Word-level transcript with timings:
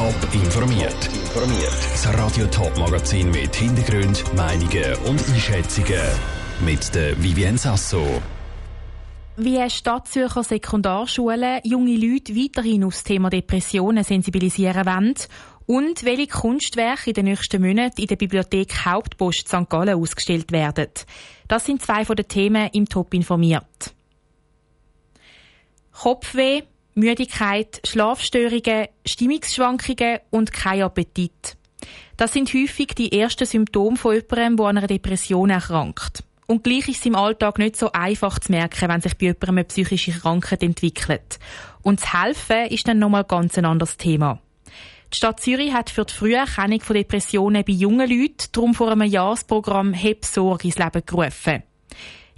Top 0.00 0.34
informiert. 0.34 1.10
Informiert. 1.12 1.76
Das 1.92 2.08
Radio 2.14 2.46
Top 2.46 2.74
Magazin 2.78 3.30
mit 3.32 3.54
Hintergrund, 3.54 4.24
Meinungen 4.34 4.94
und 5.04 5.28
Einschätzungen 5.28 6.00
mit 6.64 6.94
der 6.94 7.22
Vivien 7.22 7.58
Sasso. 7.58 8.22
Wie 9.36 9.68
Stadtzürcher 9.68 10.42
Sekundarschulen 10.42 11.60
junge 11.64 11.96
Leute 11.98 12.34
weiterhin 12.34 12.84
auf 12.84 12.94
das 12.94 13.04
Thema 13.04 13.28
Depressionen 13.28 14.02
sensibilisieren 14.02 14.86
wollen 14.86 15.16
und 15.66 16.02
welche 16.02 16.28
Kunstwerke 16.28 17.10
in 17.10 17.14
den 17.14 17.24
nächsten 17.26 17.60
Monaten 17.60 18.00
in 18.00 18.06
der 18.06 18.16
Bibliothek 18.16 18.86
Hauptpost 18.86 19.48
St. 19.48 19.68
Gallen 19.68 20.00
ausgestellt 20.00 20.50
werden. 20.50 20.88
Das 21.46 21.66
sind 21.66 21.82
zwei 21.82 22.06
von 22.06 22.16
den 22.16 22.26
Themen 22.26 22.70
im 22.72 22.88
Top 22.88 23.12
informiert. 23.12 23.92
Kopfweh, 25.92 26.62
Müdigkeit, 26.94 27.80
Schlafstörungen, 27.86 28.88
Stimmungsschwankungen 29.06 30.18
und 30.30 30.52
kein 30.52 30.82
Appetit. 30.82 31.56
Das 32.16 32.32
sind 32.32 32.52
häufig 32.52 32.88
die 32.88 33.18
ersten 33.18 33.46
Symptome 33.46 33.96
von 33.96 34.14
jemandem, 34.14 34.56
der 34.56 34.66
an 34.66 34.78
einer 34.78 34.86
Depression 34.86 35.50
erkrankt. 35.50 36.22
Und 36.46 36.64
gleich 36.64 36.88
ist 36.88 36.98
es 36.98 37.06
im 37.06 37.14
Alltag 37.14 37.58
nicht 37.58 37.76
so 37.76 37.92
einfach 37.92 38.40
zu 38.40 38.50
merken, 38.50 38.88
wenn 38.88 39.00
sich 39.00 39.16
bei 39.16 39.26
jemandem 39.26 39.58
eine 39.58 39.64
psychische 39.64 40.10
Krankheit 40.10 40.62
entwickelt. 40.62 41.38
Und 41.82 42.00
das 42.00 42.12
Helfen 42.12 42.66
ist 42.66 42.88
dann 42.88 42.98
nochmal 42.98 43.24
ganz 43.24 43.56
ein 43.56 43.64
anderes 43.64 43.96
Thema. 43.96 44.40
Die 45.12 45.16
Stadt 45.16 45.40
Zürich 45.40 45.72
hat 45.72 45.90
für 45.90 46.04
die 46.04 46.12
Früherkennung 46.12 46.80
von 46.80 46.94
Depressionen 46.94 47.64
bei 47.64 47.72
jungen 47.72 48.08
Leuten 48.08 48.48
darum 48.52 48.74
vor 48.74 48.90
einem 48.90 49.08
Jahresprogramm 49.08 49.92
«Heb 49.92 50.24
Sorge» 50.24 50.68
ins 50.68 50.78
Leben 50.78 51.02
gerufen. 51.06 51.62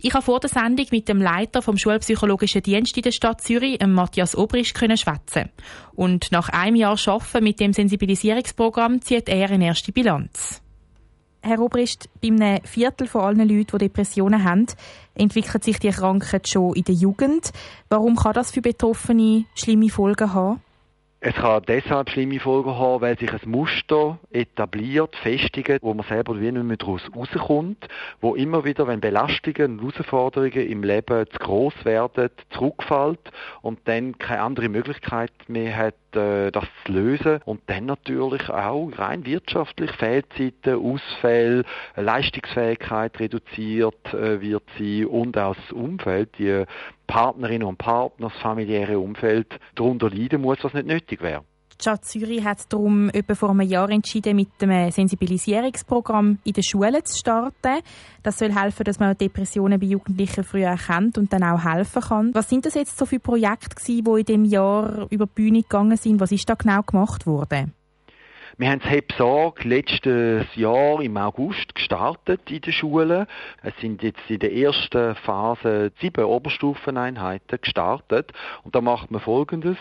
Ich 0.04 0.14
habe 0.14 0.24
vor 0.24 0.40
der 0.40 0.50
Sendung 0.50 0.86
mit 0.90 1.08
dem 1.08 1.22
Leiter 1.22 1.62
vom 1.62 1.78
Schulpsychologischen 1.78 2.60
Dienst 2.60 2.96
in 2.96 3.04
der 3.04 3.12
Stadt 3.12 3.40
Zürich, 3.40 3.78
Matthias 3.86 4.36
Obrist, 4.36 4.74
können 4.74 4.96
schwätzen. 4.96 5.48
Und 5.94 6.32
nach 6.32 6.48
einem 6.48 6.74
Jahr 6.74 6.98
Arbeiten 7.06 7.44
mit 7.44 7.60
dem 7.60 7.72
Sensibilisierungsprogramm 7.72 9.00
zieht 9.00 9.28
er 9.28 9.48
eine 9.48 9.66
erste 9.66 9.92
Bilanz. 9.92 10.60
Herr 11.40 11.60
Obrist, 11.60 12.08
bei 12.20 12.28
einem 12.28 12.64
Viertel 12.64 13.06
von 13.06 13.20
allen 13.20 13.48
Leuten, 13.48 13.78
die 13.78 13.78
Depressionen 13.78 14.42
haben, 14.42 14.66
entwickelt 15.14 15.62
sich 15.62 15.78
die 15.78 15.90
Krankheit 15.90 16.48
schon 16.48 16.74
in 16.74 16.82
der 16.82 16.96
Jugend. 16.96 17.52
Warum 17.88 18.16
kann 18.16 18.34
das 18.34 18.50
für 18.50 18.60
Betroffene 18.60 19.44
schlimme 19.54 19.88
Folgen 19.88 20.34
haben? 20.34 20.60
Es 21.24 21.36
kann 21.36 21.62
deshalb 21.68 22.10
schlimme 22.10 22.40
Folgen 22.40 22.76
haben, 22.76 23.00
weil 23.00 23.16
sich 23.16 23.32
ein 23.32 23.48
Muster 23.48 24.18
etabliert, 24.32 25.14
festigt, 25.14 25.80
wo 25.80 25.94
man 25.94 26.04
selber 26.08 26.40
wie 26.40 26.50
nicht 26.50 26.64
mehr 26.64 26.76
daraus 26.76 27.02
rauskommt, 27.14 27.86
wo 28.20 28.34
immer 28.34 28.64
wieder, 28.64 28.88
wenn 28.88 29.00
Belastungen 29.00 29.78
und 29.78 29.94
Herausforderungen 29.94 30.66
im 30.66 30.82
Leben 30.82 31.24
zu 31.30 31.38
gross 31.38 31.74
werden, 31.84 32.28
zurückfällt 32.50 33.20
und 33.60 33.78
dann 33.84 34.18
keine 34.18 34.42
andere 34.42 34.68
Möglichkeit 34.68 35.30
mehr 35.46 35.76
hat, 35.76 36.16
äh, 36.16 36.50
das 36.50 36.64
zu 36.86 36.92
lösen. 36.92 37.38
Und 37.44 37.60
dann 37.66 37.86
natürlich 37.86 38.50
auch 38.50 38.90
rein 38.96 39.24
wirtschaftlich 39.24 39.92
Fehlzeiten, 39.92 40.74
Ausfälle, 40.74 41.62
Leistungsfähigkeit 41.94 43.20
reduziert 43.20 44.12
äh, 44.12 44.40
wird 44.40 44.64
sie 44.76 45.04
und 45.04 45.38
auch 45.38 45.54
das 45.54 45.70
Umfeld, 45.70 46.36
die 46.38 46.64
Partnerinnen 47.12 47.68
und 47.68 47.76
Partner, 47.76 48.28
das 48.28 48.40
familiäre 48.40 48.98
Umfeld 48.98 49.60
darunter 49.74 50.08
leiden 50.08 50.40
muss, 50.40 50.56
was 50.62 50.72
nicht 50.72 50.86
nötig 50.86 51.20
wäre. 51.20 51.44
Die 51.78 51.82
Stadt 51.82 52.06
Zürich 52.06 52.42
hat 52.42 52.72
darum 52.72 53.10
etwa 53.10 53.34
vor 53.34 53.50
einem 53.50 53.68
Jahr 53.68 53.90
entschieden, 53.90 54.34
mit 54.34 54.48
einem 54.60 54.90
Sensibilisierungsprogramm 54.90 56.38
in 56.44 56.52
den 56.54 56.62
Schulen 56.62 57.04
zu 57.04 57.18
starten. 57.18 57.82
Das 58.22 58.38
soll 58.38 58.54
helfen, 58.54 58.84
dass 58.84 58.98
man 58.98 59.14
Depressionen 59.14 59.78
bei 59.78 59.86
Jugendlichen 59.86 60.42
früher 60.42 60.68
erkennt 60.68 61.18
und 61.18 61.30
dann 61.34 61.42
auch 61.42 61.62
helfen 61.62 62.00
kann. 62.00 62.30
Was 62.32 62.48
sind 62.48 62.64
das 62.64 62.74
jetzt 62.74 62.96
so 62.96 63.04
für 63.04 63.20
Projekte 63.20 63.76
die 63.86 63.98
in 63.98 64.24
dem 64.24 64.44
Jahr 64.46 65.06
über 65.10 65.26
die 65.26 65.32
Bühne 65.34 65.62
gegangen 65.62 65.98
sind? 65.98 66.18
Was 66.18 66.32
ist 66.32 66.48
da 66.48 66.54
genau 66.54 66.80
gemacht 66.80 67.26
worden? 67.26 67.74
Wir 68.58 68.70
haben 68.70 68.80
das 68.80 68.90
HEP-Sorg 68.90 69.64
letztes 69.64 70.44
Jahr 70.56 71.00
im 71.00 71.16
August 71.16 71.74
gestartet 71.74 72.50
in 72.50 72.60
den 72.60 72.72
Schulen. 72.74 73.26
Es 73.62 73.72
sind 73.80 74.02
jetzt 74.02 74.28
in 74.28 74.40
der 74.40 74.52
ersten 74.52 75.14
Phase 75.16 75.90
sieben 76.00 76.24
Oberstufeneinheiten 76.24 77.58
gestartet. 77.62 78.30
Und 78.62 78.74
da 78.74 78.82
macht 78.82 79.10
man 79.10 79.22
Folgendes. 79.22 79.78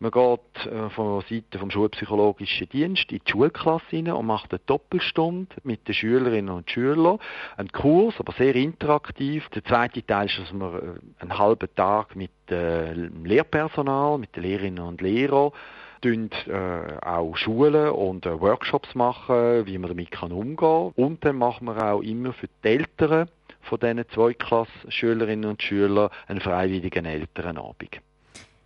Man 0.00 0.10
geht 0.10 0.66
äh, 0.66 0.90
von 0.90 1.20
der 1.20 1.28
Seite 1.28 1.58
vom 1.58 1.70
Schulpsychologischen 1.70 2.68
Dienst 2.68 3.10
in 3.10 3.20
die 3.26 3.30
Schulklasse 3.30 3.84
rein 3.92 4.12
und 4.12 4.26
macht 4.26 4.52
eine 4.52 4.60
Doppelstunde 4.66 5.56
mit 5.62 5.88
den 5.88 5.94
Schülerinnen 5.94 6.54
und 6.54 6.70
Schülern. 6.70 7.18
Ein 7.56 7.72
Kurs, 7.72 8.14
aber 8.18 8.32
sehr 8.32 8.54
interaktiv. 8.54 9.48
Der 9.50 9.64
zweite 9.64 10.04
Teil 10.04 10.26
ist, 10.26 10.38
dass 10.38 10.52
man 10.52 10.74
äh, 10.74 11.22
einen 11.22 11.38
halben 11.38 11.74
Tag 11.74 12.16
mit 12.16 12.32
dem 12.50 13.24
Lehrpersonal, 13.24 14.18
mit 14.18 14.36
den 14.36 14.42
Lehrerinnen 14.42 14.84
und 14.84 15.00
Lehrern 15.00 15.52
tun 16.00 16.30
äh, 16.46 17.04
auch 17.04 17.36
Schulen 17.36 17.90
und 17.90 18.26
äh, 18.26 18.40
Workshops 18.40 18.94
machen, 18.94 19.66
wie 19.66 19.78
man 19.78 19.90
damit 19.90 20.10
kann 20.10 20.32
umgehen 20.32 20.56
kann. 20.56 20.92
Und 20.96 21.24
dann 21.24 21.36
machen 21.36 21.66
wir 21.66 21.92
auch 21.92 22.02
immer 22.02 22.32
für 22.32 22.48
die 22.64 22.68
Eltern 22.68 23.28
von 23.62 23.78
diesen 23.78 24.04
Zweiklass-Schülerinnen 24.14 25.48
und 25.48 25.62
Schülern 25.62 26.10
einen 26.26 26.40
freiwilligen 26.40 27.04
Elternabend. 27.04 28.00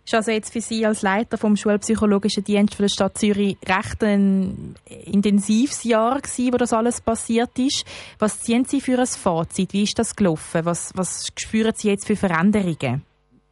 Ist 0.05 0.13
also 0.13 0.29
jetzt 0.29 0.53
für 0.53 0.61
Sie 0.61 0.85
als 0.85 1.01
Leiter 1.01 1.35
vom 1.35 1.55
Schulpsychologischen 1.55 2.43
Dienst 2.43 2.79
der 2.79 2.89
Stadt 2.89 3.17
Zürich 3.17 3.57
recht 3.67 4.03
ein 4.03 4.75
intensives 4.85 5.83
Jahr 5.83 6.21
gewesen, 6.21 6.53
wo 6.53 6.57
das 6.57 6.73
alles 6.73 7.01
passiert 7.01 7.57
ist. 7.57 7.85
Was 8.19 8.41
ziehen 8.41 8.65
Sie 8.65 8.81
für 8.81 8.99
ein 8.99 9.07
Fazit? 9.07 9.73
Wie 9.73 9.81
ist 9.81 9.97
das 9.97 10.15
gelaufen? 10.15 10.63
Was, 10.63 10.91
was 10.95 11.25
spüren 11.35 11.73
Sie 11.75 11.89
jetzt 11.89 12.05
für 12.05 12.15
Veränderungen? 12.15 13.01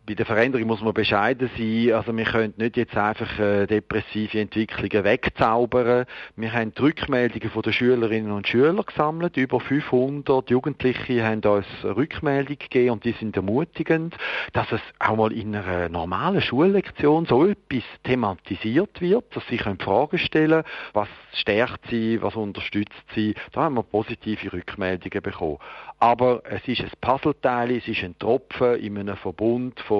Bei 0.06 0.16
der 0.16 0.25
Veränderung 0.25 0.68
muss 0.68 0.81
man 0.81 0.94
bescheiden 0.94 1.50
sein. 1.58 1.94
Also 1.94 2.16
wir 2.16 2.25
können 2.25 2.53
nicht 2.58 2.75
jetzt 2.75 2.97
einfach 2.97 3.40
äh, 3.40 3.66
depressive 3.68 4.40
Entwicklungen 4.40 5.06
wegzaubern. 5.06 6.06
Wir 6.36 6.52
haben 6.52 6.74
die 6.74 6.81
Rückmeldungen 6.81 7.50
von 7.50 7.62
den 7.62 7.72
Schülerinnen 7.72 8.31
und 8.31 8.47
Schülern 8.47 8.86
gesammelt. 8.86 9.38
Über 9.38 9.62
500 9.62 10.50
Jugendliche 10.50 11.24
haben 11.25 11.42
uns 11.44 11.66
Rückmeldungen 11.84 12.59
gegeben 12.59 12.90
und 12.92 13.06
die 13.06 13.13
sind 13.13 13.38
ermutigend, 13.38 14.16
dass 14.52 14.72
es 14.74 14.81
auch 15.00 15.16
mal 15.16 15.31
in 15.31 15.56
einer 15.56 15.88
normalen 15.88 16.42
Schullektion 16.42 17.25
so 17.25 17.46
etwas 17.46 17.84
thematisiert 18.03 19.00
wird, 19.00 19.36
dass 19.36 19.47
sie 19.47 19.58
können 19.58 19.80
Fragen 19.80 20.18
stellen 20.18 20.63
was 20.94 21.08
stärkt 21.34 21.88
sie, 21.90 22.22
was 22.22 22.36
unterstützt 22.36 23.03
sie. 23.16 23.36
Da 23.52 23.62
haben 23.63 23.75
wir 23.75 23.84
positive 23.84 24.53
Rückmeldungen 24.53 25.22
bekommen. 25.22 25.58
Aber 26.00 26.44
es 26.46 26.68
ist 26.68 26.81
ein 26.81 26.92
Puzzleteil, 27.02 27.78
es 27.78 27.88
ist 27.88 28.03
ein 28.03 28.18
Tropfen 28.19 28.75
in 28.75 28.97
einem 28.97 29.16
Verbund 29.18 29.80
von 29.81 29.93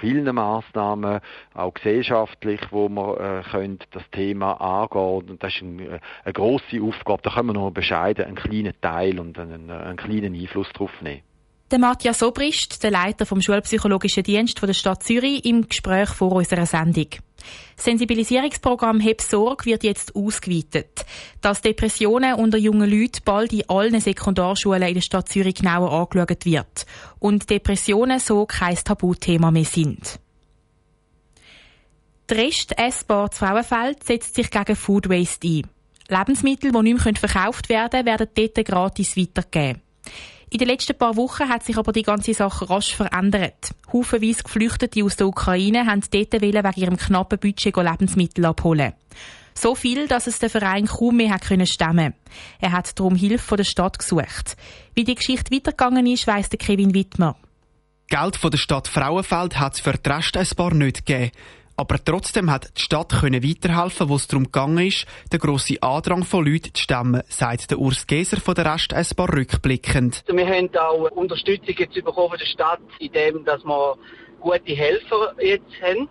vielen 0.00 0.34
Maßnahmen, 0.34 1.20
auch 1.54 1.74
gesellschaftlich, 1.74 2.60
wo 2.70 2.88
man 2.88 3.16
äh, 3.16 3.76
das 3.90 4.08
Thema 4.10 4.52
angehen 4.54 5.30
Und 5.30 5.42
das 5.42 5.54
ist 5.54 5.62
ein, 5.62 5.78
äh, 5.80 6.00
eine 6.24 6.32
grosse 6.32 6.82
Aufgabe. 6.82 7.22
Da 7.22 7.30
können 7.30 7.48
wir 7.48 7.54
nur 7.54 7.72
bescheiden 7.72 8.24
einen 8.24 8.36
kleinen 8.36 8.74
Teil 8.80 9.18
und 9.18 9.38
einen, 9.38 9.70
einen 9.70 9.96
kleinen 9.96 10.34
Einfluss 10.34 10.68
drauf 10.70 10.92
nehmen. 11.02 11.29
Der 11.70 11.78
Matthias 11.78 12.20
Obrist, 12.24 12.82
der 12.82 12.90
Leiter 12.90 13.24
vom 13.24 13.40
Schulpsychologischen 13.40 14.24
Dienst 14.24 14.60
der 14.60 14.72
Stadt 14.72 15.04
Zürich, 15.04 15.44
im 15.44 15.68
Gespräch 15.68 16.08
vor 16.08 16.32
unserer 16.32 16.66
Sendung. 16.66 17.06
Das 17.76 17.84
Sensibilisierungsprogramm 17.84 18.98
Heb 18.98 19.20
Sorg 19.20 19.66
wird 19.66 19.84
jetzt 19.84 20.16
ausgeweitet, 20.16 21.06
dass 21.40 21.62
Depressionen 21.62 22.34
unter 22.34 22.58
jungen 22.58 22.90
Leuten 22.90 23.20
bald 23.24 23.52
in 23.52 23.68
allen 23.68 24.00
Sekundarschulen 24.00 24.82
in 24.82 24.94
der 24.94 25.00
Stadt 25.00 25.28
Zürich 25.28 25.54
genauer 25.54 25.92
angeschaut 25.92 26.44
wird 26.44 26.86
und 27.20 27.48
Depressionen 27.48 28.18
so 28.18 28.46
kein 28.46 28.74
Tabuthema 28.74 29.52
mehr 29.52 29.64
sind. 29.64 30.18
Die 32.28 32.34
Rest 32.34 32.76
S-Bar 32.76 33.30
Frauenfeld 33.30 34.02
setzt 34.02 34.34
sich 34.34 34.50
gegen 34.50 34.74
Food 34.74 35.08
Waste 35.08 35.46
ein. 35.46 35.68
Lebensmittel, 36.08 36.72
die 36.72 36.82
nicht 36.82 37.04
mehr 37.04 37.14
verkauft 37.14 37.68
werden 37.68 38.04
können, 38.04 38.06
werden 38.06 38.28
dort 38.34 38.66
gratis 38.66 39.16
weitergegeben. 39.16 39.82
In 40.52 40.58
den 40.58 40.66
letzten 40.66 40.98
paar 40.98 41.14
Wochen 41.14 41.48
hat 41.48 41.62
sich 41.62 41.78
aber 41.78 41.92
die 41.92 42.02
ganze 42.02 42.34
Sache 42.34 42.68
rasch 42.68 42.96
verändert. 42.96 43.70
Haufenweise 43.92 44.42
Geflüchtete 44.42 45.04
aus 45.04 45.14
der 45.14 45.28
Ukraine 45.28 45.86
haben 45.86 46.02
dort 46.10 46.42
wegen 46.42 46.72
ihrem 46.74 46.96
knappen 46.96 47.38
Budget 47.38 47.76
Lebensmittel 47.76 48.44
abholen. 48.44 48.92
So 49.54 49.76
viel, 49.76 50.08
dass 50.08 50.26
es 50.26 50.40
der 50.40 50.50
Verein 50.50 50.86
kaum 50.86 51.18
mehr 51.18 51.30
hat 51.34 51.42
können 51.42 51.68
stemmen. 51.68 52.14
Er 52.60 52.72
hat 52.72 52.98
darum 52.98 53.14
Hilfe 53.14 53.44
von 53.44 53.56
der 53.58 53.64
Stadt 53.64 54.00
gesucht. 54.00 54.56
Wie 54.94 55.04
die 55.04 55.14
Geschichte 55.14 55.54
weitergegangen 55.54 56.06
ist, 56.06 56.26
weiss 56.26 56.48
der 56.48 56.58
Kevin 56.58 56.94
Wittmer. 56.94 57.36
Geld 58.08 58.36
von 58.36 58.50
der 58.50 58.58
Stadt 58.58 58.88
Frauenfeld 58.88 59.60
hat 59.60 59.74
es 59.74 59.80
für 59.80 59.92
die 59.92 60.10
Rest 60.10 60.36
ein 60.36 60.48
paar 60.56 60.74
nicht 60.74 61.06
gegeben. 61.06 61.30
Aber 61.80 61.96
trotzdem 62.04 62.50
hat 62.50 62.76
die 62.76 62.82
Stadt 62.82 63.08
können 63.08 63.42
weiterhelfen, 63.42 64.10
wo 64.10 64.16
es 64.16 64.26
darum 64.26 64.44
gegangen 64.44 64.86
ist, 64.86 65.06
den 65.32 65.38
grossen 65.38 65.82
Andrang 65.82 66.24
von 66.24 66.44
Leuten 66.44 66.74
zu 66.74 66.82
stemmen, 66.82 67.22
sagt 67.30 67.70
der 67.70 67.78
Urs 67.78 68.06
Geser 68.06 68.36
von 68.38 68.54
der 68.54 68.70
Rest 68.70 68.92
ein 68.92 69.06
paar 69.16 69.32
rückblickend. 69.34 70.22
Wir 70.26 70.46
haben 70.46 70.68
auch 70.76 71.10
Unterstützung 71.12 71.74
jetzt 71.78 71.94
bekommen 71.94 72.28
von 72.28 72.38
der 72.38 72.44
Stadt, 72.44 72.82
indem 72.98 73.46
dass 73.46 73.64
wir 73.64 73.96
gute 74.40 74.74
Helfer 74.74 75.32
jetzt 75.40 75.72
haben. 75.80 76.06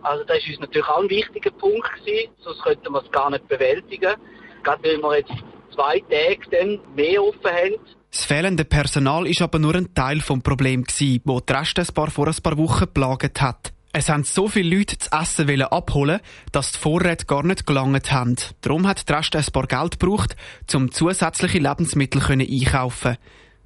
Also 0.00 0.24
das 0.24 0.38
ist 0.38 0.48
uns 0.48 0.60
natürlich 0.60 0.88
auch 0.88 1.02
ein 1.02 1.10
wichtiger 1.10 1.50
Punkt 1.50 1.90
gewesen, 1.94 2.30
sonst 2.38 2.62
könnten 2.62 2.90
wir 2.90 3.02
es 3.04 3.10
gar 3.10 3.28
nicht 3.28 3.46
bewältigen. 3.48 4.14
Gerade 4.62 4.82
weil 4.82 4.96
wir 4.96 5.18
jetzt 5.18 5.34
zwei 5.74 6.00
Tage 6.00 6.40
dann 6.52 6.80
mehr 6.96 7.22
offen 7.22 7.44
haben. 7.44 7.74
Das 8.10 8.24
fehlende 8.24 8.64
Personal 8.64 9.26
ist 9.26 9.42
aber 9.42 9.58
nur 9.58 9.74
ein 9.74 9.92
Teil 9.92 10.20
vom 10.20 10.40
Problem 10.40 10.84
gewesen, 10.84 11.20
wo 11.26 11.38
die 11.40 11.52
Restesbar 11.52 12.10
vor 12.10 12.28
ein 12.28 12.42
paar 12.42 12.56
Wochen 12.56 12.86
geplagt 12.86 13.42
hat. 13.42 13.74
Es 13.94 14.08
haben 14.08 14.24
so 14.24 14.48
viele 14.48 14.74
Leute 14.74 14.96
das 14.96 15.38
Essen 15.38 15.62
abholen 15.64 16.20
dass 16.50 16.72
die 16.72 16.78
Vorräte 16.78 17.26
gar 17.26 17.42
nicht 17.42 17.66
gelangt 17.66 18.10
haben. 18.10 18.36
Darum 18.62 18.86
hat 18.86 19.06
die 19.06 19.12
Rest 19.12 19.36
ein 19.36 19.44
paar 19.52 19.66
Geld 19.66 20.00
gebraucht, 20.00 20.34
um 20.74 20.90
zusätzliche 20.90 21.58
Lebensmittel 21.58 22.22
einkaufen 22.22 23.18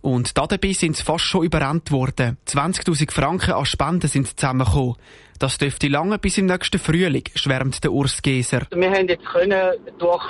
Und 0.02 0.36
dabei 0.36 0.72
sind 0.72 0.96
sie 0.96 1.04
fast 1.04 1.24
schon 1.24 1.44
überrannt 1.44 1.92
worden. 1.92 2.38
20.000 2.48 3.12
Franken 3.12 3.52
an 3.52 3.66
Spenden 3.66 4.08
sind 4.08 4.38
zusammengekommen. 4.38 4.96
Das 5.38 5.58
dürfte 5.58 5.86
lange 5.86 6.18
bis 6.18 6.38
im 6.38 6.46
nächsten 6.46 6.80
Frühling, 6.80 7.24
schwärmt 7.36 7.84
der 7.84 7.92
Urs 7.92 8.20
Geser. 8.20 8.62
Wir 8.74 8.90
haben 8.90 9.06
jetzt 9.06 9.26
können 9.26 9.74
durch 9.98 10.24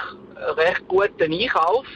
recht 0.58 0.86
guten 0.88 1.32
Einkauf 1.32 1.86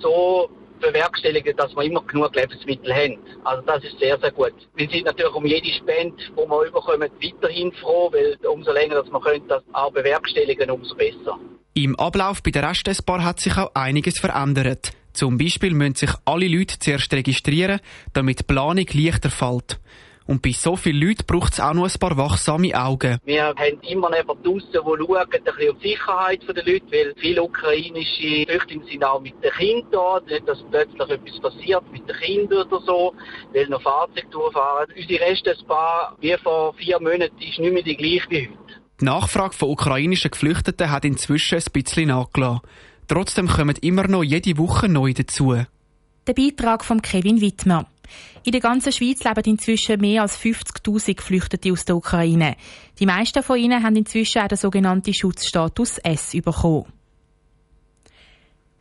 so 0.00 0.48
bewerkstelligen, 0.80 1.56
dass 1.56 1.74
wir 1.74 1.82
immer 1.82 2.02
genug 2.02 2.34
Lebensmittel 2.34 2.94
haben. 2.94 3.18
Also 3.44 3.62
das 3.66 3.84
ist 3.84 3.98
sehr, 3.98 4.18
sehr 4.18 4.32
gut. 4.32 4.54
Wir 4.74 4.88
sind 4.88 5.04
natürlich 5.04 5.34
um 5.34 5.46
jede 5.46 5.72
Spende, 5.74 6.16
die 6.16 6.36
wir 6.36 6.66
überkommen, 6.66 7.10
weiterhin 7.22 7.72
froh, 7.72 8.10
weil 8.12 8.36
umso 8.46 8.72
länger 8.72 8.96
dass 8.96 9.10
wir 9.10 9.20
können, 9.20 9.46
das 9.48 9.62
auch 9.72 9.92
bewerkstelligen, 9.92 10.70
umso 10.70 10.94
besser. 10.94 11.38
Im 11.74 11.98
Ablauf 11.98 12.42
bei 12.42 12.50
der 12.50 12.68
Restessbar 12.68 13.22
hat 13.22 13.40
sich 13.40 13.56
auch 13.56 13.74
einiges 13.74 14.18
verändert. 14.18 14.92
Zum 15.12 15.38
Beispiel 15.38 15.74
müssen 15.74 15.94
sich 15.94 16.10
alle 16.24 16.48
Leute 16.48 16.78
zuerst 16.78 17.12
registrieren, 17.12 17.80
damit 18.12 18.40
die 18.40 18.44
Planung 18.44 18.86
leichter 18.92 19.30
fällt. 19.30 19.78
Und 20.26 20.42
bei 20.42 20.52
so 20.52 20.76
vielen 20.76 21.00
Leuten 21.00 21.24
braucht 21.26 21.54
es 21.54 21.60
auch 21.60 21.74
noch 21.74 21.84
ein 21.84 21.98
paar 21.98 22.16
wachsame 22.16 22.74
Augen. 22.74 23.18
Wir 23.24 23.46
haben 23.46 23.80
immer 23.82 24.16
jemanden 24.16 24.42
draussen, 24.44 24.68
der 24.72 24.82
schaut, 24.82 25.34
ein 25.34 25.44
bisschen 25.44 25.70
auf 25.70 25.78
die 25.82 25.88
Sicherheit 25.88 26.40
der 26.46 26.64
Leute, 26.64 26.86
weil 26.92 27.14
viele 27.18 27.42
ukrainische 27.42 28.46
Flüchtlinge 28.46 28.84
sind 28.86 29.04
auch 29.04 29.20
mit 29.20 29.34
den 29.42 29.50
Kindern 29.50 29.90
da, 29.90 30.20
nicht, 30.26 30.48
dass 30.48 30.58
plötzlich 30.70 31.10
etwas 31.10 31.40
passiert 31.40 31.92
mit 31.92 32.08
den 32.08 32.16
Kindern 32.16 32.66
oder 32.66 32.80
so, 32.86 33.14
weil 33.52 33.66
noch 33.68 33.82
Fahrzeuge 33.82 34.28
durchfahren. 34.30 34.88
Unsere 34.96 35.24
Restesbar, 35.24 36.16
wie 36.20 36.36
vor 36.42 36.74
vier 36.74 37.00
Monaten, 37.00 37.38
ist 37.40 37.58
nicht 37.58 37.72
mehr 37.72 37.82
die 37.82 37.96
gleiche 37.96 38.30
wie 38.30 38.48
heute. 38.48 38.80
Die 39.00 39.04
Nachfrage 39.04 39.54
von 39.54 39.70
ukrainischen 39.70 40.30
Geflüchteten 40.30 40.90
hat 40.90 41.04
inzwischen 41.04 41.58
ein 41.58 41.64
bisschen 41.72 42.08
nachgelassen. 42.08 42.60
Trotzdem 43.08 43.48
kommen 43.48 43.76
immer 43.80 44.06
noch 44.06 44.22
jede 44.22 44.58
Woche 44.58 44.88
neu 44.88 45.12
dazu. 45.12 45.56
Der 46.26 46.34
Beitrag 46.34 46.84
von 46.84 47.02
Kevin 47.02 47.40
Wittmer. 47.40 47.86
In 48.44 48.52
der 48.52 48.60
ganzen 48.60 48.92
Schweiz 48.92 49.22
leben 49.22 49.44
inzwischen 49.44 50.00
mehr 50.00 50.22
als 50.22 50.38
50.000 50.38 51.16
Geflüchtete 51.16 51.72
aus 51.72 51.84
der 51.84 51.96
Ukraine. 51.96 52.56
Die 52.98 53.06
meisten 53.06 53.42
von 53.42 53.58
ihnen 53.58 53.82
haben 53.82 53.96
inzwischen 53.96 54.42
auch 54.42 54.48
den 54.48 54.58
sogenannten 54.58 55.14
Schutzstatus 55.14 55.98
S 55.98 56.32
bekommen. 56.32 56.86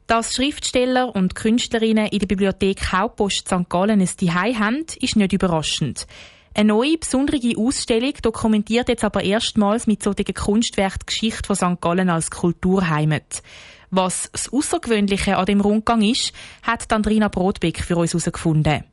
Dass 0.08 0.34
Schriftsteller 0.34 1.16
und 1.16 1.36
Künstlerinnen 1.36 2.08
in 2.08 2.20
der 2.20 2.28
Bibliothek 2.28 2.92
Hauptpost 2.92 3.48
St. 3.48 3.70
Gallen 3.70 4.02
ein 4.02 4.08
Zuhause 4.08 4.60
haben, 4.60 4.86
ist 5.00 5.16
nicht 5.16 5.34
überraschend. 5.34 6.08
Eine 6.56 6.70
neue, 6.70 6.98
besondere 6.98 7.40
Ausstellung 7.58 8.14
dokumentiert 8.22 8.90
jetzt 8.90 9.04
aber 9.04 9.24
erstmals 9.24 9.88
mit 9.88 10.02
solchen 10.02 10.34
Kunstwerk 10.34 11.00
die 11.02 11.06
Geschichte 11.06 11.46
von 11.46 11.56
St. 11.56 11.82
Gallen 11.82 12.10
als 12.10 12.32
Kulturheimat. 12.32 13.44
Was 13.92 14.30
das 14.32 14.52
Außergewöhnliche 14.52 15.38
an 15.38 15.46
dem 15.46 15.62
Rundgang 15.62 16.02
ist, 16.02 16.34
hat 16.64 16.92
Andrina 16.92 17.28
Brotbeck 17.28 17.80
für 17.84 17.98
uns 17.98 18.14
herausgefunden. 18.14 18.84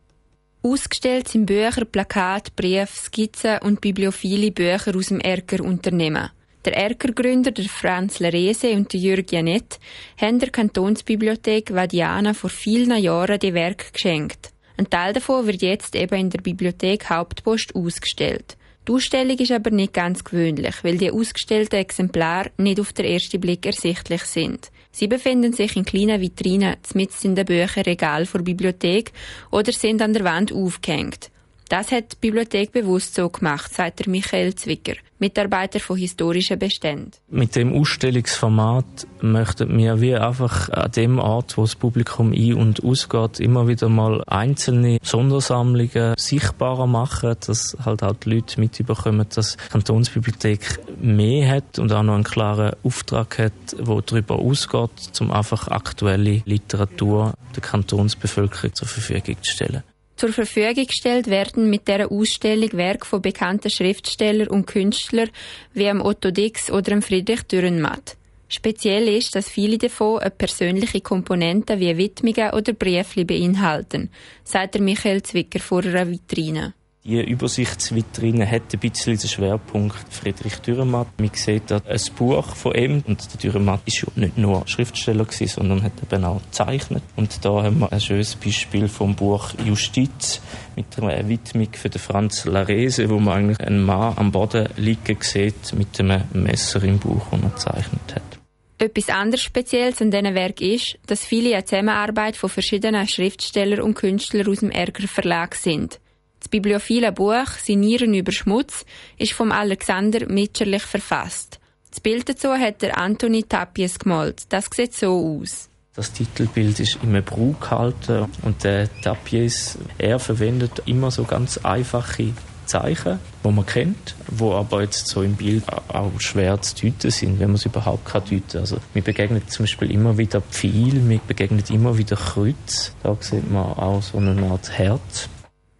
Ausgestellt 0.67 1.29
sind 1.29 1.47
Bücher, 1.47 1.85
Plakate, 1.85 2.51
Briefe, 2.57 2.93
Skizzen 2.93 3.59
und 3.63 3.81
bibliophile 3.81 4.51
Bücher 4.51 4.97
aus 4.97 5.07
dem 5.07 5.21
Erker 5.21 5.63
Unternehmen. 5.63 6.31
Der 6.65 6.77
Erker-Gründer, 6.77 7.53
der 7.53 7.67
Franz 7.67 8.19
Lerese 8.19 8.73
und 8.73 8.93
der 8.93 8.99
Jürg 8.99 9.31
Janett, 9.31 9.79
haben 10.21 10.41
der 10.41 10.51
Kantonsbibliothek 10.51 11.73
Vadiana 11.73 12.35
vor 12.35 12.51
vielen 12.51 13.01
Jahren 13.01 13.39
die 13.39 13.55
Werke 13.55 13.93
geschenkt. 13.93 14.51
Ein 14.77 14.91
Teil 14.91 15.13
davon 15.13 15.47
wird 15.47 15.63
jetzt 15.63 15.95
eben 15.95 16.19
in 16.19 16.31
der 16.31 16.41
Bibliothek 16.41 17.09
Hauptpost 17.11 17.77
ausgestellt. 17.77 18.57
Die 18.87 18.93
Ausstellung 18.93 19.37
ist 19.38 19.50
aber 19.50 19.71
nicht 19.71 19.94
ganz 19.94 20.23
gewöhnlich, 20.23 20.77
weil 20.83 20.97
die 20.97 21.11
ausgestellten 21.11 21.81
Exemplare 21.81 22.53
nicht 22.56 22.79
auf 22.79 22.93
den 22.93 23.06
ersten 23.06 23.41
Blick 23.41 23.67
ersichtlich 23.67 24.23
sind. 24.23 24.71
Sie 24.93 25.09
befinden 25.09 25.53
sich 25.53 25.77
in 25.77 25.85
kleinen 25.85 26.21
Vitrinen 26.21 26.77
mitten 26.94 27.27
in 27.27 27.35
den 27.35 27.47
Bücherregal 27.47 28.27
der 28.27 28.38
Bibliothek 28.43 29.12
oder 29.50 29.73
sind 29.73 30.00
an 30.03 30.12
der 30.12 30.23
Wand 30.23 30.53
aufgehängt. 30.53 31.31
Das 31.69 31.91
hat 31.91 32.13
die 32.13 32.17
Bibliothek 32.21 32.71
bewusst 32.71 33.17
so 33.17 33.29
gemacht, 33.29 33.75
sagt 33.75 33.99
der 33.99 34.09
Michael 34.09 34.55
Zwicker, 34.55 34.95
Mitarbeiter 35.19 35.81
von 35.81 35.97
historischen 35.97 36.61
Beständen. 36.61 37.11
Mit 37.29 37.57
dem 37.57 37.73
Ausstellungsformat 37.73 38.85
möchten 39.21 39.77
wir 39.77 40.01
wie 40.01 40.15
einfach 40.15 40.69
an 40.69 40.93
dem 40.93 41.19
Ort, 41.19 41.57
wo 41.57 41.63
das 41.63 41.75
Publikum 41.75 42.33
ein- 42.33 42.55
und 42.55 42.85
ausgeht, 42.85 43.41
immer 43.41 43.67
wieder 43.67 43.89
mal 43.89 44.23
einzelne 44.29 44.99
Sondersammlungen 45.03 46.15
sichtbarer 46.17 46.87
machen, 46.87 47.35
dass 47.45 47.77
halt 47.85 48.05
auch 48.05 48.15
die 48.15 48.31
Leute 48.31 48.61
mitbekommen, 48.61 49.27
dass 49.35 49.57
die 49.57 49.69
Kantonsbibliothek 49.71 50.79
mehr 51.01 51.51
hat 51.51 51.81
und 51.81 51.93
auch 51.93 52.05
noch 52.05 52.15
einen 52.15 52.23
klaren 52.23 52.77
Auftrag 52.85 53.39
hat, 53.39 53.73
der 53.77 54.03
darüber 54.03 54.37
ausgeht, 54.37 54.91
um 55.21 55.33
einfach 55.33 55.67
aktuelle 55.67 56.43
Literatur 56.45 57.35
der 57.57 57.62
Kantonsbevölkerung 57.62 58.73
zur 58.73 58.87
Verfügung 58.87 59.37
zu 59.43 59.51
stellen. 59.53 59.83
Zur 60.17 60.33
Verfügung 60.33 60.87
gestellt 60.87 61.27
werden 61.27 61.69
mit 61.69 61.89
der 61.89 62.11
Ausstellung 62.11 62.73
Werke 62.73 63.05
von 63.05 63.21
bekannten 63.21 63.69
Schriftstellern 63.69 64.49
und 64.49 64.67
Künstlern 64.67 65.29
wie 65.75 65.89
am 65.89 66.01
Otto 66.01 66.31
Dix 66.31 66.71
oder 66.71 66.93
am 66.93 67.03
Friedrich 67.03 67.43
Dürrenmatt. 67.43 68.17
Speziell 68.49 69.09
ist, 69.09 69.35
dass 69.35 69.51
viele 69.51 69.77
davon 69.77 70.21
eine 70.21 70.31
persönliche 70.31 71.03
Komponente 71.03 71.81
wie 71.81 71.99
Widmungen 71.99 72.55
oder 72.55 72.73
Briefli 72.73 73.25
beinhalten, 73.25 74.09
sagt 74.43 74.77
der 74.77 74.83
Michael 74.83 75.23
Zwicker 75.23 75.59
vor 75.59 75.85
einer 75.85 76.09
Vitrine. 76.09 76.73
Die 77.06 77.23
Übersichtsvitrine 77.23 78.50
hat 78.50 78.75
ein 78.75 78.81
bisschen 78.81 79.17
den 79.17 79.29
Schwerpunkt 79.29 80.12
Friedrich 80.12 80.56
Dürrenmatt. 80.56 81.06
Man 81.20 81.31
sieht 81.35 81.70
da 81.70 81.81
ein 81.88 82.00
Buch 82.19 82.56
von 82.56 82.75
ihm 82.75 83.05
und 83.06 83.32
der 83.32 83.41
Dürrenmatt 83.41 83.82
ist 83.87 84.03
ja 84.03 84.08
nicht 84.17 84.37
nur 84.37 84.67
Schriftsteller 84.67 85.25
gewesen, 85.25 85.47
sondern 85.47 85.85
hat 85.85 85.93
eben 86.03 86.25
auch 86.25 86.43
gezeichnet. 86.43 87.05
Und 87.14 87.44
da 87.44 87.62
haben 87.62 87.79
wir 87.79 87.93
ein 87.93 88.00
schönes 88.00 88.35
Beispiel 88.35 88.88
vom 88.88 89.14
Buch 89.14 89.55
Justiz 89.64 90.41
mit 90.75 90.87
einer 91.00 91.29
Widmung 91.29 91.69
für 91.75 91.88
den 91.88 92.00
Franz 92.00 92.44
Larese, 92.44 93.09
wo 93.09 93.20
man 93.20 93.38
eigentlich 93.38 93.61
einen 93.61 93.85
Mann 93.85 94.19
am 94.19 94.32
Boden 94.32 94.69
liegen 94.76 95.19
sieht 95.20 95.75
mit 95.75 96.00
einem 96.00 96.25
Messer 96.32 96.82
im 96.82 96.99
Buch, 96.99 97.29
das 97.31 97.41
er 97.41 97.50
gezeichnet 97.50 98.14
hat. 98.17 98.38
Etwas 98.79 99.11
anderes 99.11 99.43
Spezielles 99.43 100.02
an 100.02 100.11
diesen 100.11 100.35
Werk 100.35 100.61
ist, 100.61 100.99
dass 101.06 101.25
viele 101.25 101.55
eine 101.55 101.64
Zusammenarbeit 101.64 102.35
von 102.35 102.50
verschiedenen 102.50 103.06
Schriftstellern 103.06 103.82
und 103.82 103.94
Künstlern 103.94 104.49
aus 104.49 104.59
dem 104.59 104.73
Ärger 104.73 105.06
Verlag 105.06 105.55
sind. 105.55 106.00
Das 106.47 106.51
bibliophile 106.53 107.11
Buch 107.11 107.49
Sinieren 107.61 108.15
über 108.15 108.31
Schmutz 108.31 108.87
ist 109.19 109.33
vom 109.33 109.51
Alexander 109.51 110.29
Mitscherlich 110.29 110.85
verfasst. 110.85 111.59
Das 111.91 111.99
Bild 111.99 112.29
dazu 112.29 112.53
hat 112.53 112.83
der 112.83 112.99
Anthony 112.99 113.43
Tapies 113.43 113.99
gemalt. 113.99 114.45
Das 114.51 114.67
sieht 114.73 114.95
so 114.95 115.41
aus. 115.43 115.69
Das 115.97 116.12
Titelbild 116.12 116.79
ist 116.79 117.00
im 117.03 117.21
Brug 117.25 117.61
gehalten 117.61 118.26
und 118.43 118.62
der 118.62 118.88
Tapies, 119.00 119.76
er 119.99 120.21
verwendet 120.21 120.85
immer 120.87 121.11
so 121.11 121.25
ganz 121.25 121.59
einfache 121.59 122.33
Zeichen, 122.67 123.19
die 123.45 123.50
man 123.50 123.67
kennt, 123.67 124.15
wo 124.29 124.53
aber 124.53 124.83
jetzt 124.83 125.09
so 125.09 125.23
im 125.23 125.35
Bild 125.35 125.65
auch 125.88 126.12
schwer 126.21 126.62
zu 126.62 126.76
deuten 126.76 127.11
sind, 127.11 127.41
wenn 127.41 127.49
man 127.49 127.57
es 127.57 127.67
überhaupt 127.67 128.05
kann 128.05 128.23
deuten. 128.31 128.59
Also 128.59 128.79
mir 128.95 129.03
begegnet 129.03 129.50
zum 129.50 129.65
Beispiel 129.65 129.91
immer 129.91 130.17
wieder 130.17 130.41
Pfeil, 130.43 130.95
mir 130.95 131.19
begegnet 131.26 131.71
immer 131.71 131.99
wieder 131.99 132.15
Kreuz. 132.15 132.95
Da 133.03 133.17
sieht 133.19 133.50
man 133.50 133.65
auch 133.65 134.00
so 134.00 134.19
eine 134.19 134.41
Art 134.49 134.71
Herz. 134.71 135.29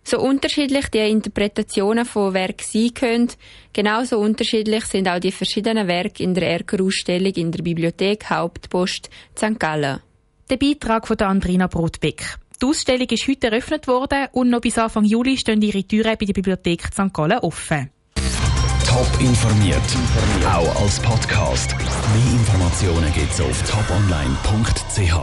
So 0.09 0.21
unterschiedlich 0.21 0.87
die 0.91 0.99
Interpretationen 0.99 2.05
von 2.05 2.33
Werken 2.33 2.65
sein 2.65 2.95
können, 2.95 3.29
genauso 3.73 4.21
unterschiedlich 4.21 4.85
sind 4.85 5.09
auch 5.09 5.19
die 5.19 5.33
verschiedenen 5.33 5.89
Werke 5.89 6.23
in 6.23 6.33
der 6.33 6.49
Erker-Ausstellung 6.49 7.33
in 7.33 7.51
der 7.51 7.65
Bibliothek 7.65 8.31
Hauptpost 8.31 9.11
St. 9.37 9.59
Gallen. 9.59 9.99
Der 10.49 10.59
Beitrag 10.59 11.09
von 11.09 11.19
Andrina 11.19 11.67
Brotbeck. 11.67 12.37
Die 12.63 12.67
Ausstellung 12.67 13.09
ist 13.09 13.27
heute 13.27 13.49
eröffnet 13.49 13.89
worden 13.89 14.29
und 14.31 14.49
noch 14.49 14.61
bis 14.61 14.79
Anfang 14.79 15.05
Juli 15.05 15.37
stehen 15.37 15.61
ihre 15.61 15.83
Türen 15.83 16.17
bei 16.17 16.25
der 16.25 16.35
Bibliothek 16.35 16.85
St. 16.85 17.13
Gallen 17.13 17.41
offen. 17.41 17.91
Top 18.87 19.11
informiert, 19.19 19.83
auch 20.47 20.83
als 20.83 21.01
Podcast. 21.01 21.75
Mehr 21.75 22.33
Informationen 22.33 23.13
gibt's 23.13 23.41
auf 23.41 23.61
toponline.ch. 23.69 25.17